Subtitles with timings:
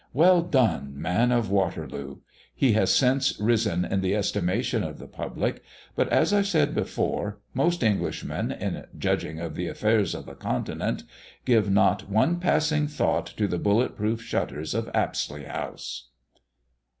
[0.13, 2.21] Well done, man of Waterloo!
[2.55, 5.61] He has since risen in the estimation of the public;
[5.95, 11.03] but, as I said before, most Englishmen, in judging of the affairs of the Continent,
[11.45, 16.09] give not one passing thought to the bullet proof shutters of Apsley House.